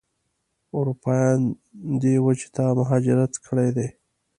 اروپایانو 0.77 1.49
دې 2.01 2.15
وچې 2.25 2.47
ته 2.55 2.63
مهاجرت 2.79 3.33
کړی 3.45 3.69
دی. 3.75 3.87